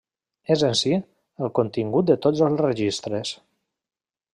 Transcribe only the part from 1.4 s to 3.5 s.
el contingut de tots els registres.